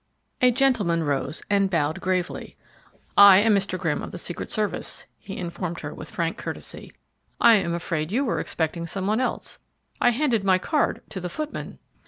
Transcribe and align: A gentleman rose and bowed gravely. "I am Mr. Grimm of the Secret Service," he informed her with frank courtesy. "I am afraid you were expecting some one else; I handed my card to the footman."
A 0.41 0.49
gentleman 0.49 1.03
rose 1.03 1.43
and 1.47 1.69
bowed 1.69 2.01
gravely. 2.01 2.57
"I 3.15 3.37
am 3.37 3.53
Mr. 3.53 3.77
Grimm 3.77 4.01
of 4.01 4.09
the 4.09 4.17
Secret 4.17 4.49
Service," 4.49 5.05
he 5.19 5.37
informed 5.37 5.81
her 5.81 5.93
with 5.93 6.09
frank 6.09 6.37
courtesy. 6.39 6.91
"I 7.39 7.57
am 7.57 7.75
afraid 7.75 8.11
you 8.11 8.25
were 8.25 8.39
expecting 8.39 8.87
some 8.87 9.05
one 9.05 9.19
else; 9.19 9.59
I 10.01 10.09
handed 10.09 10.43
my 10.43 10.57
card 10.57 11.03
to 11.09 11.19
the 11.19 11.29
footman." 11.29 11.77